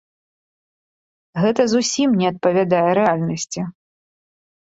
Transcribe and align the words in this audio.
Гэта 1.43 1.61
зусім 1.73 2.09
не 2.21 2.27
адпавядае 2.31 2.89
рэальнасці. 3.01 3.61